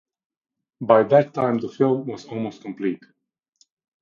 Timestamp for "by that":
0.81-1.31